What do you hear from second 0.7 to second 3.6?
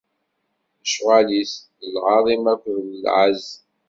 Lecɣal-is, d lɛaḍima akked lɛezz.